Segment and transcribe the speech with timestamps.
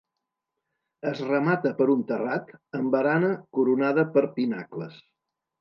[1.11, 2.51] Es remata per un terrat
[2.81, 5.01] amb barana coronada per pinacles.